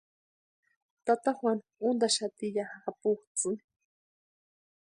[1.05, 3.63] Tata Juanu úntaxati ya japutsʼïni.